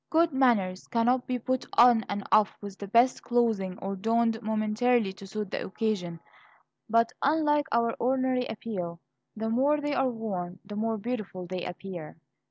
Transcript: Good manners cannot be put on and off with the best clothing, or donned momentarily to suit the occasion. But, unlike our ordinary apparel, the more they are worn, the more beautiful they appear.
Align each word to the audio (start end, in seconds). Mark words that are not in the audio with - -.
Good 0.09 0.33
manners 0.33 0.87
cannot 0.87 1.27
be 1.27 1.37
put 1.37 1.67
on 1.77 2.03
and 2.09 2.23
off 2.31 2.57
with 2.59 2.79
the 2.79 2.87
best 2.87 3.21
clothing, 3.21 3.77
or 3.83 3.95
donned 3.95 4.41
momentarily 4.41 5.13
to 5.13 5.27
suit 5.27 5.51
the 5.51 5.63
occasion. 5.63 6.19
But, 6.89 7.11
unlike 7.21 7.67
our 7.71 7.93
ordinary 7.99 8.47
apparel, 8.47 8.99
the 9.35 9.51
more 9.51 9.79
they 9.79 9.93
are 9.93 10.09
worn, 10.09 10.57
the 10.65 10.75
more 10.75 10.97
beautiful 10.97 11.45
they 11.45 11.63
appear. 11.65 12.17